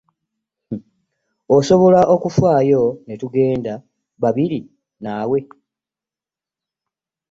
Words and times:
Osobola 1.57 2.01
okufaayo 2.15 2.83
ne 3.05 3.15
tugenda 3.21 3.73
babiri 4.21 4.59
naawe? 5.03 5.39